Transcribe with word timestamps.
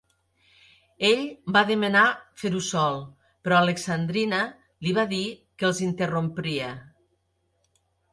Ell 1.07 1.19
va 1.57 1.61
demanar 1.67 2.05
fer-ho 2.43 2.61
sol, 2.67 2.97
però 3.47 3.57
Alexandrina 3.65 4.39
li 4.87 4.95
va 4.99 5.05
dir 5.13 5.21
que 5.61 5.69
els 5.69 5.83
interrompria. 5.89 6.71